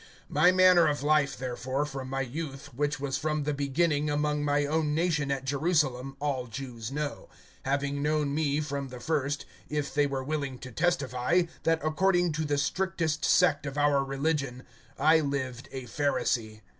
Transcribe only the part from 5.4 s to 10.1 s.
Jerusalem, all Jews know; (5)having known me from the first, if they